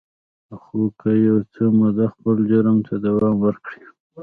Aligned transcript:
خو 0.61 0.79
که 0.99 1.11
یو 1.27 1.37
څه 1.53 1.63
موده 1.77 2.05
خپل 2.13 2.35
جرم 2.49 2.77
ته 2.87 2.93
دوام 3.05 3.35
ورکړي 3.45 3.83